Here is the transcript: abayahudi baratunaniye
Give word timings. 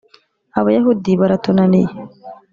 abayahudi 0.59 1.11
baratunaniye 1.21 1.93